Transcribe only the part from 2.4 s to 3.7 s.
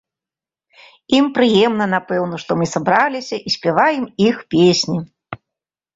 што мы сабраліся і